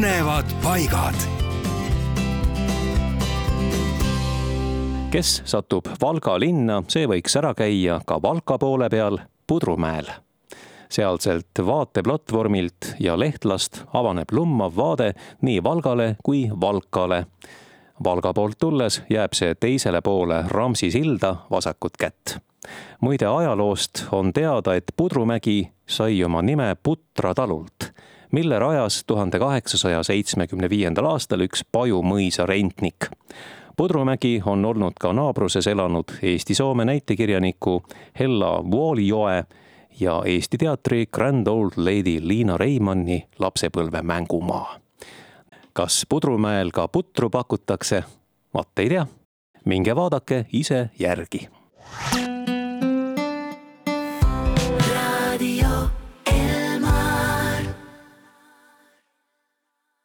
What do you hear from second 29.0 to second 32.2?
tuhande kaheksasaja seitsmekümne viiendal aastal üks Paju